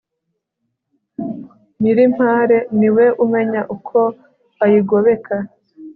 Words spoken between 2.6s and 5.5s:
niwe umenya uko ayigobeka